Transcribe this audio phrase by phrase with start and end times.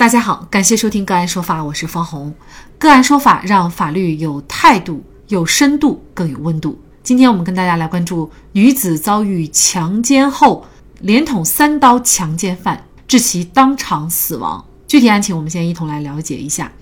[0.00, 2.34] 大家好，感谢收听个案说法，我是方红。
[2.78, 6.80] 个案说法让法律有态度、有深度、更有温度。
[7.02, 10.64] 今天我们跟大家来关注女子遭遇强奸后，
[11.00, 14.64] 连捅三刀强奸犯，致其当场死亡。
[14.86, 16.72] 具体案情我们先一同来了解一下。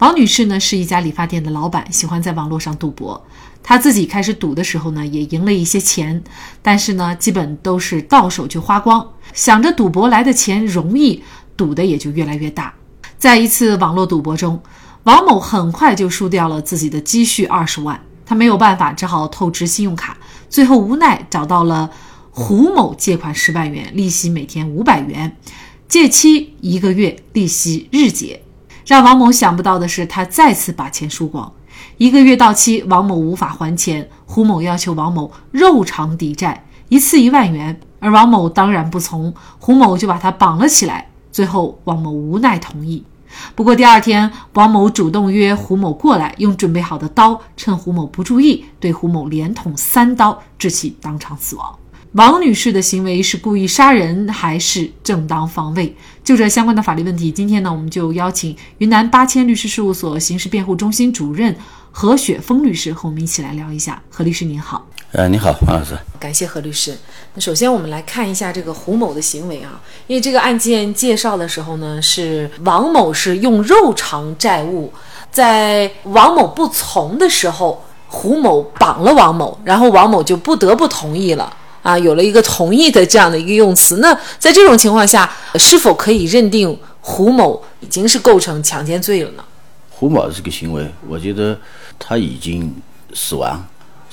[0.00, 3.24] 王女士呢是一家理发店的老板，喜欢在网络上赌博。
[3.62, 6.24] 她自己开始赌的时候呢，也赢了一些钱，
[6.60, 11.22] 但是呢，基本都是到手就花光，想着赌博来的钱容易。
[11.56, 12.74] 赌的也就越来越大，
[13.18, 14.60] 在一次网络赌博中，
[15.04, 20.16] 王某很快就输掉了自己的积蓄二十万，他没有办法，只好透支信用卡，
[20.48, 21.90] 最后无奈找到了
[22.30, 25.36] 胡某借款十万元，利息每天五百元，
[25.86, 28.42] 借期一个月，利息日结。
[28.86, 31.50] 让王某想不到的是，他再次把钱输光，
[31.96, 41.08] 一个月到期，王某无法还钱，胡某要求王某肉偿抵债，一次一万元，而王某当然不从，胡某就把他绑了起来。
[41.34, 43.02] 最后，王某无奈同意。
[43.56, 51.76] 不过第二天，王某主动约胡某过来，用准备好的刀，趁胡某不注意，对胡某连捅三刀，致其当场死亡。
[52.12, 55.96] 王女士的行为是故意杀人还是正当防卫？
[56.22, 61.56] 就这相关的法律问题，今天呢，我们就邀请云南八千律师事务所刑事辩护中心主任
[61.90, 64.00] 何雪峰律师和我们一起来聊一下。
[64.08, 64.86] 何律师您好。
[65.16, 65.96] 呃，你好，黄老师。
[66.18, 66.92] 感谢何律师。
[67.34, 74.92] 那首先我们来看一下这个胡某的行为啊，因为这个案件介绍的时候呢，是王某是用肉偿债务，
[75.30, 81.56] 在王某不从的时候，胡某绑了王某，然后王某就不得不同意了。
[81.84, 89.44] 啊，有了一个同意的这样的一个用词，那在这种情况下，是否可以认定胡某已经是构成强奸罪了呢？
[89.90, 91.56] 胡某这个行为，我觉得
[92.00, 92.74] 他已经
[93.12, 93.64] 死亡，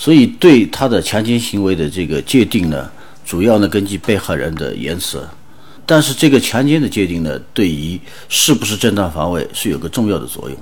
[0.02, 2.90] 所以对他的强奸行为的这个界定呢，
[3.24, 5.24] 主要呢根据被害人的言辞，
[5.86, 10.58] 但是这个强奸的界定呢，对于是不是正当防卫是有个重要的作用。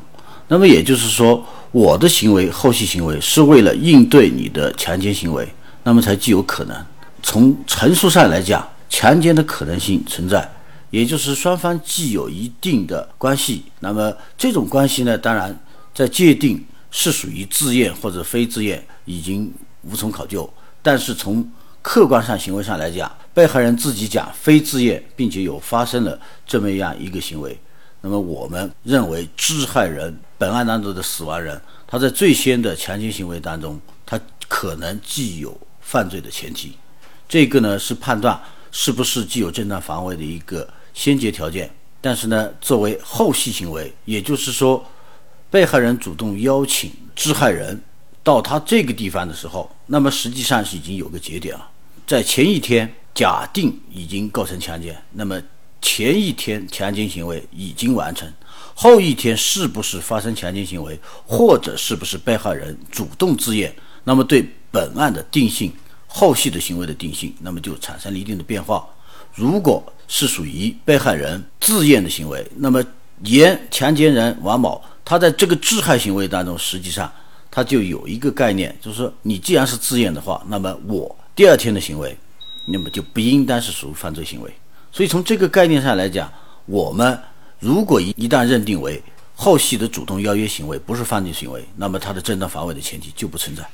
[0.50, 5.48] 那么也就是说，我的行为后续行为是为了应对你的强奸行为，
[5.84, 6.76] 那么才具有可能。
[7.24, 10.46] 从陈述上来讲，强奸的可能性存在，
[10.90, 13.64] 也就是双方既有一定的关系。
[13.80, 15.58] 那么这种关系呢，当然
[15.96, 16.62] 在界定
[16.92, 20.52] 是属于自愿或者非自愿，已经无从考究。
[20.82, 21.50] 但是从
[21.82, 27.58] 客观上行为上来讲，被害人自己讲非自愿，并且有发生了这么样一个行为，
[28.02, 36.76] 那么我们认为致害人本案当中的死亡人，他在最先的强奸行为当中，他可能既有犯罪的前提。
[37.28, 38.40] 这个呢是判断
[38.72, 41.70] 是不是具有正当防卫的一个先决条件，
[42.02, 44.84] 但是呢，作为后续行为，也就是说，
[45.50, 47.82] 被害人主动邀请致害人
[48.24, 51.70] 到他这个地方的时候，那么实际上是已经有个节点了。
[52.06, 55.42] 在前一天假定已经构成强奸，那么
[55.82, 58.32] 前一天强奸行为已经完成，
[58.74, 63.74] 后一天是不是发生强奸行为，或者是不是被害人主动自愿，
[64.04, 65.72] 那么对本案的定性。
[66.12, 68.84] 后续的行为的定性，那么就产生了一定的变化。
[69.36, 72.84] 如果是属于被害人自愿的行为，那么
[73.22, 77.12] 沿强奸人王某，他在这个致害行为当中，实际上
[77.50, 82.16] 他就有一个概念，就是说，你既然是自愿的话，那么我第二天的行为，
[82.66, 84.54] 那么就不应当是属于犯罪行为。
[84.92, 86.32] 所以从这个概念上来讲，
[86.68, 87.20] 我们
[87.58, 89.02] 如果一一旦认定为
[89.34, 93.68] 后续的主动邀约行为不是犯罪行为，那么他的正当防卫的前提就不存在。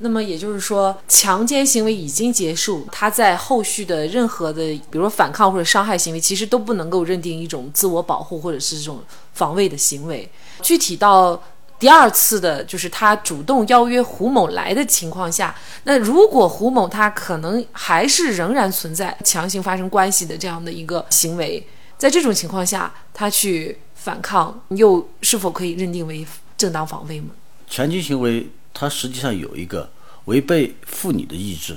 [0.00, 9.02] 那么也就是说，强奸行为已经结束，他在后续的任何的，比如说反抗或者伤害行为，其实都不能够认定一种自我保护或者是这种
[9.34, 10.30] 防卫的行为。
[10.62, 11.42] 具体到
[11.80, 21.66] 第二次的，就是他主动邀约胡某来的情况下，那如果胡某他可能还是仍然存在强行发生关系的这样的一个行为，
[21.96, 26.24] 在这种情况下，他去反抗，又是否可以认定为
[26.56, 27.30] 正当防卫吗？
[27.68, 28.48] 强奸行为。
[28.80, 29.90] 它实际上有一个
[30.26, 31.76] 违背妇女的意志，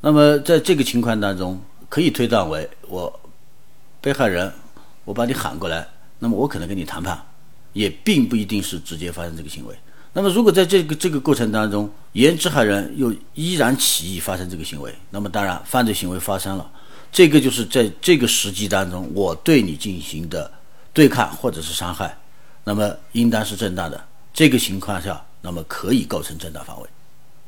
[0.00, 3.12] 那么在这个情况当中，可以推断为我
[4.00, 4.52] 被害人，
[5.04, 5.84] 我把你喊过来，
[6.20, 7.20] 那么我可能跟你谈判，
[7.72, 9.74] 也并不一定是直接发生这个行为。
[10.12, 16.70] 那么如果在这个这个过程当中，原致害人又依然起意发生这个行为，那么当然犯罪行为发生了，
[17.10, 20.48] 这个就是在这个时机当中，我对你进行的
[20.92, 22.16] 对抗或者是伤害，
[22.62, 24.00] 那么应当是正当的。
[24.32, 25.20] 这个情况下。
[25.42, 26.88] 那么可以构成正当防卫。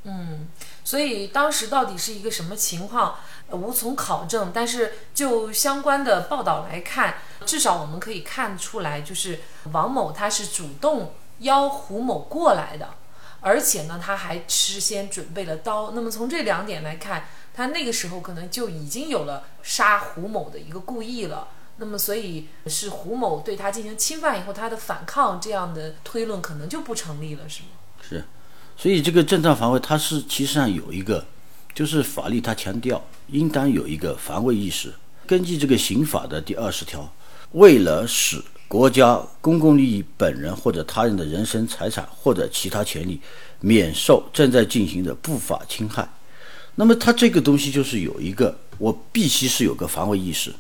[0.05, 0.49] 嗯，
[0.83, 3.17] 所以当时到底是一个什么情况，
[3.51, 4.51] 无从考证。
[4.55, 9.41] 但是就相关的报道来看，至少我们可以看出来，就是
[9.73, 12.95] 王某他是主动邀胡某过来的，
[13.41, 15.91] 而且呢，他还事先准备了刀。
[15.91, 21.49] 那么从这两点来看，他那个时候可能就已经有了杀胡某的一个故意了。
[21.81, 27.69] 那么所以是胡某对他进行侵犯以后，他的反抗这样的推论可能就不成立了，是吗？
[28.07, 28.23] 是，
[28.77, 31.25] 所以这个正当防卫它是其实上有一个，
[31.75, 34.93] 就是法律它强调应当有一个防卫意识。
[35.27, 37.11] 根据这个刑法的第二十条，
[37.53, 43.19] 为了使国家公共利益、本人或者他人的人身、财产或者其他权利
[43.61, 46.07] 免受正在进行的不法侵害，
[46.75, 50.53] 那么它这个东西就是有一个，我必须是有个防卫意识。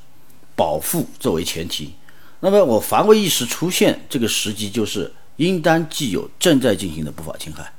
[0.61, 1.95] 保护作为前提，
[2.41, 7.73] 那么我防卫意识出现这个时机，就是应当既有正在进行的不法侵害，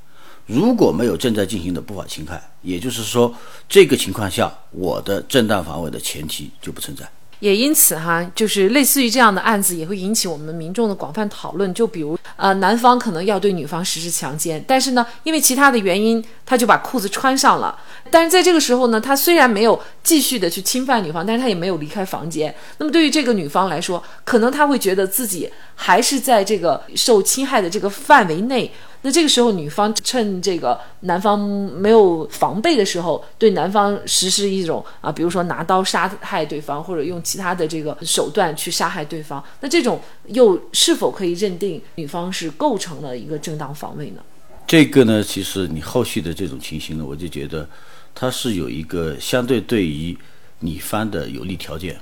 [0.46, 3.32] 如果没有正在进行的不法侵害，也就是说，
[3.68, 7.08] 这个情况下，我的正当防卫的前提就不存在。
[7.42, 11.74] 也因此哈，就是类似于这样的案子，也会引起我们民众的广泛讨论。
[11.74, 17.76] 就比如，呃，男方可能要对女方实施强奸，但是呢，因为其他的原因，他就把裤子穿上了。
[18.12, 22.54] 但是在这个时候呢，他虽然没有继续的去侵犯女方，但是他也没有离开房间。
[22.78, 28.72] 那么对于这个女方来说，可能他会觉得自己还是在这个受侵害的这个范围内。
[29.04, 39.42] 那这个时候，女方趁这个男方没有防备的时候，对男方实施一种啊，比如说拿刀杀害对方，或者用其他的这个手段去杀害对方。
[39.60, 44.22] 那这种又是否可以认定女方是构成了一个正当防卫呢？
[44.68, 47.68] 这个呢，其实你后续的这种情形呢，我就觉得
[48.14, 50.16] 它是有一个相对对于
[50.60, 52.00] 女方的有利条件。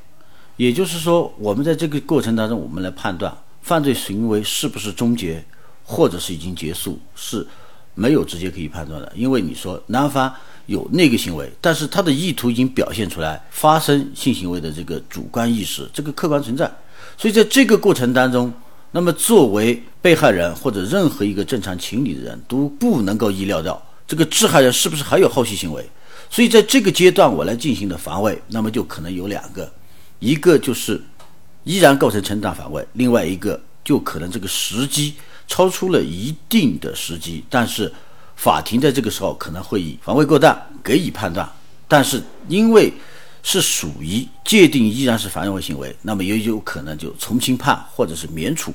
[0.58, 5.42] 也就是说，我们在这个过程当中，我们来判断犯罪行为是不是终结。
[5.90, 7.44] 或者是已经结束，是
[7.94, 10.32] 没有直接可以判断的，因为你说男方
[10.66, 16.70] 有那个行为，但是他的意图已经表现出来，发生性行为的这个主观意识，这个客观存在，
[17.18, 18.52] 所以在这个过程当中，
[18.92, 25.84] 那么作为被害人或者任何一个正常情理的人都不能够意料到这个致害人是不是还有后续行为，
[26.30, 29.68] 所以在这个阶段我来进行的防卫，那么就可能有两个，
[30.20, 31.02] 一个就是
[31.64, 35.14] 依然构成正当防卫，另外一个就可能这个时机。
[35.50, 37.92] 超出了一定的时机，但是
[38.36, 41.46] 法庭在这个时候可能会以防卫过当给予判断，
[41.88, 42.90] 但是因为
[43.42, 48.72] 是属于界定依然是防卫行为，那么也有可能就从轻判或者是免处。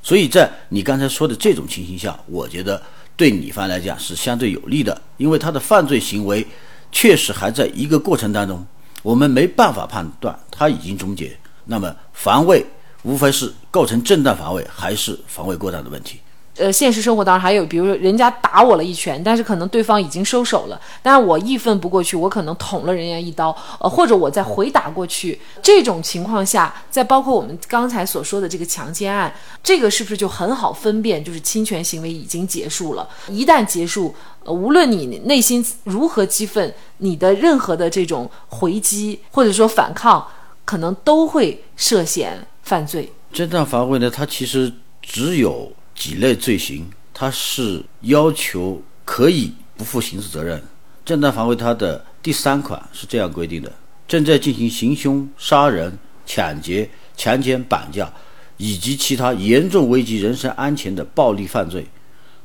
[0.00, 2.80] 所以在你刚才说的这种情形下，我觉得
[3.16, 6.46] 对女方来讲是相对有利的，因为他的犯罪行为
[6.92, 8.64] 确实还在一个过程当中，
[9.02, 12.64] 我们没办法判断他已经终结，那么防卫。
[13.02, 16.20] 无非是构成正当防卫还是防卫过当的问题。
[16.58, 25.40] 呃，现实生活当中还有，比如说人家打我了一拳，但是可能对方已经收手了，但是我义愤不过去，我可能捅了人家一刀，呃，或者我再回打过去。
[25.62, 33.08] 这种情况下，再包括我们刚才所说的这个强奸案，这个是不是就很好分辨，就是侵权行为已经结束了？
[33.28, 34.14] 一旦结束，
[34.44, 40.28] 呃，无论你内心如何激愤，你的任何的这种回击或者说反抗，
[40.66, 42.46] 可能都会涉嫌。
[42.62, 44.08] 犯罪正当防卫呢？
[44.08, 50.62] 它其实只有几类罪行，它是要求可以不负刑事责任。
[51.04, 53.72] 正当防卫它的第三款是这样规定的：
[54.06, 58.10] 正在进行行凶、杀人、抢劫、强奸、绑架
[58.56, 61.84] 以及其他严重危及人身安全的暴力犯罪，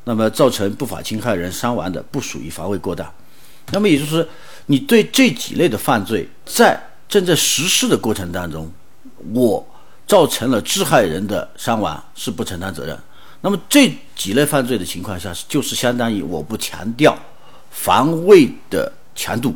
[0.04, 3.08] 那么造成不法侵害人伤亡的，不属于防卫过当。
[3.72, 4.28] 那么也就是，
[4.66, 8.72] 你对这几类的犯罪在正在实施的过程当中，
[9.34, 9.66] 我。
[10.08, 12.98] 造成了致害人的伤亡是不承担责任。
[13.42, 17.16] 那么这几类犯罪的情况下，就是相当于我不强调
[17.70, 19.56] 防卫的强度，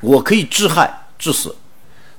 [0.00, 1.54] 我可以致害致死。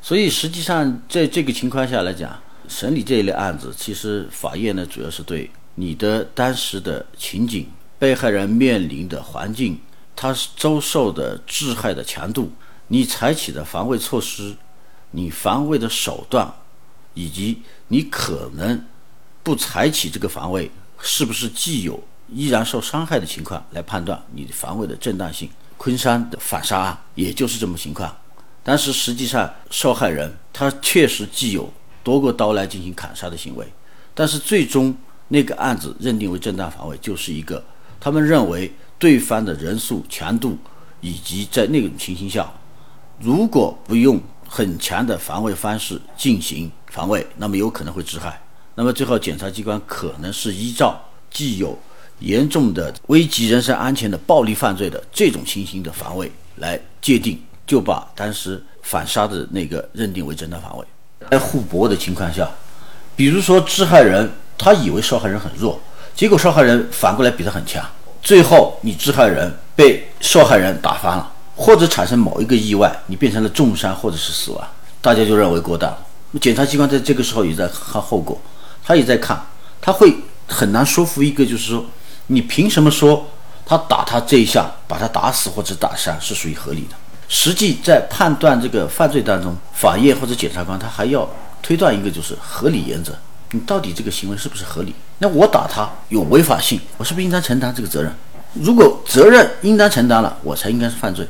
[0.01, 7.67] 所以实际上在这个情况下来讲，审理这一类案子，其实法院呢主要是对你的当时的情景、
[7.97, 9.79] 被害人面临的环境、
[10.15, 12.51] 他遭受的致害的强度、
[12.89, 14.55] 你采取的防卫措施、
[15.11, 16.53] 你防卫的手段。
[17.13, 18.85] 以及你可能
[19.43, 25.49] 不采取这个防卫，是不是既有依然受伤害的情况来判断你的防卫的正当性？
[25.77, 28.15] 昆山的反杀案也就是这么情况，
[28.63, 31.71] 但是实际上受害人他确实既有
[32.03, 33.67] 夺过刀来进行砍杀的行为，
[34.13, 34.95] 但是最终
[35.27, 37.61] 那个案子认定为正当防卫，就是一个
[37.99, 40.57] 他们认为对方的人数强度
[41.01, 42.49] 以及在那种情形下，
[43.19, 46.71] 如果不用很强的防卫方式进行。
[46.93, 48.39] 防卫，那么有可能会致害。
[48.75, 50.95] 那么最后，检察机关可能是依照
[51.31, 51.75] 既有
[52.19, 60.85] 严重的危及人身安全的暴力犯罪的这种情形的防卫来界定，就把当时反杀的那个认定为正当防卫。
[61.31, 62.47] 在互搏的情况下，
[63.15, 65.81] 比如说致害人他以为受害人很弱，
[66.13, 67.83] 结果受害人反过来比他很强，
[68.21, 74.67] 最后你致害人被受害人打翻了，或者产生某一个意外，你变成了重伤或者是死亡，
[75.01, 75.91] 大家就认为过当。
[76.39, 78.39] 检察机关在这个时候也在看后果，
[78.83, 79.39] 他也在看，
[79.79, 80.15] 他会
[80.47, 81.85] 很难说服一个，就是说，
[82.27, 83.27] 你凭什么说
[83.65, 86.95] 他打他这一下，把他打死或者打伤是属于合理的？
[87.29, 91.27] 实际在判断这个犯罪当中，法院或者检察官他还要
[91.61, 93.13] 推断一个就是合理原则，
[93.51, 94.93] 你到底这个行为是不是合理？
[95.19, 98.13] 那我打他有违法性，我是不是应当承担这个责任？
[98.53, 101.27] 如果责任应当承担了，我才应该是犯罪。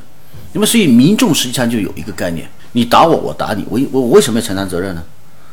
[0.54, 5.02] 那么，所以民众实际上就有一个概念：你打我，我打你，我我为什么要承担责任呢？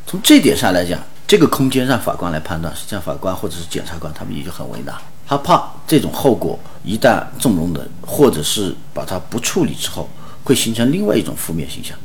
[0.06, 4.96] 从这点上来讲，这个空间让法官来判断，实际上法官或者是检察官他们也就很为难，
[5.28, 10.08] 他怕这种后果一旦纵容的，或者是把它不处理之后，
[10.44, 11.98] 会形成另外一种负面形象，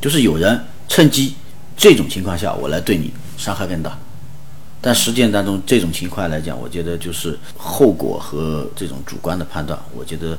[0.00, 1.34] 就是有人趁机
[1.76, 3.98] 这种情况下我来对你伤害更大。
[4.82, 10.38] 但实践当中这种情况来讲，我觉得就是后果和这种主观的判断，我觉得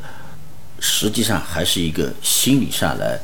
[0.81, 3.17] 实际上还是一个心理上来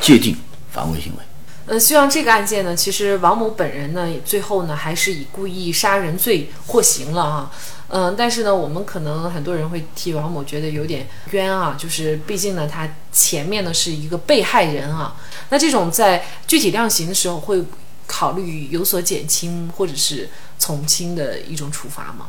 [0.00, 0.36] 界定
[0.72, 1.22] 防卫行为。
[1.66, 7.52] 嗯，希望这个案件呢，其实王某本人呢，最后呢还是以故意杀人罪获刑了啊。
[7.88, 15.14] 嗯，但是呢，我们可能很多人会替王某觉得有点冤啊，就是毕竟呢，他前面呢是一个被害人啊。
[15.50, 17.62] 那这种在具体量刑的时候会
[18.08, 20.28] 考虑有所减轻，或者是。
[20.58, 22.28] 从轻的一种处罚吗？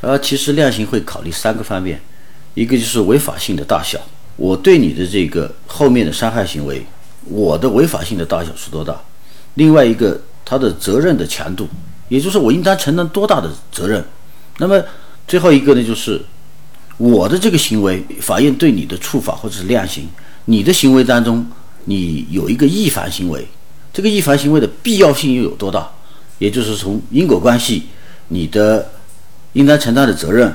[0.00, 2.00] 呃，其实量刑会考虑三个方面，
[2.54, 3.98] 一个就是违法性的大小，
[4.36, 6.84] 我对你的这个后面的伤害行为，
[7.24, 8.98] 我的违法性的大小是多大？
[9.54, 11.68] 另外一个，他的责任的强度，
[12.08, 14.04] 也就是我应当承担多大的责任？
[14.58, 14.82] 那么
[15.26, 16.20] 最后一个呢，就是
[16.96, 20.08] 我的这个行为，法院对你的处罚或者是量刑，
[20.44, 21.46] 你的行为当中，
[21.84, 23.46] 你有一个预防行为，
[23.92, 25.88] 这个预防行为的必要性又有多大？
[26.38, 27.84] 也就是从因果关系、
[28.28, 28.90] 你的
[29.52, 30.52] 应当承担的责任，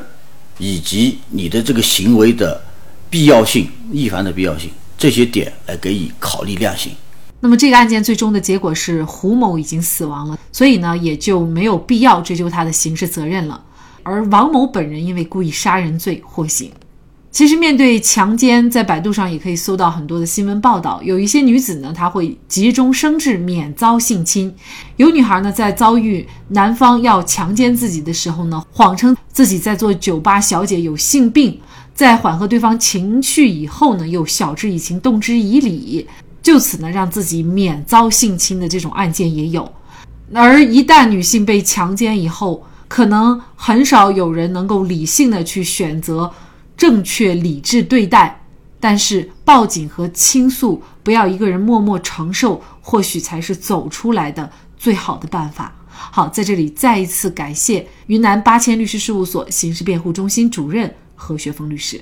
[0.59, 2.61] 以及你的这个行为的
[3.09, 6.91] 必要性、预防的必要性这些点来给予考虑量刑。
[7.39, 13.63] 那么这个案件最终的结果是胡某已经死亡了，所以呢也就没有必要追究他的刑事责任了。
[14.03, 16.71] 而王某本人因为故意杀人罪获刑。
[17.31, 20.99] 其实，面对强奸，在百度上也可以搜到很多的新闻报道。
[21.03, 24.51] 有一些女子呢，她会急中生智，免遭性侵；
[24.97, 31.59] 有女孩呢，在遭遇男方要强奸自己的时候呢，谎称自己在做酒吧小姐，有性病，
[31.93, 36.07] 在缓和对方情绪以后呢，又晓之以情，动之以理，
[36.41, 39.71] 就此呢，让自己免遭性侵的这种案件也有。
[40.33, 46.31] 而一旦女性被强奸以后，可能很少有人能够理性的去选择。
[46.79, 48.41] 正确理智对待，
[48.79, 55.75] 但是报警和倾诉，不要一个人默默承受，或许才是走出来的最好的办法。
[55.89, 62.01] 好，在这里再一次感谢云南八千律师事务所刑事辩护中心主任何学峰律师。